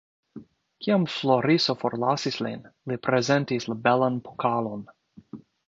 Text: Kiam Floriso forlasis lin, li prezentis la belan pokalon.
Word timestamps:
Kiam 0.85 1.03
Floriso 1.15 1.75
forlasis 1.83 2.39
lin, 2.47 2.65
li 2.93 2.99
prezentis 3.09 3.69
la 3.73 3.79
belan 3.89 4.19
pokalon. 4.31 4.85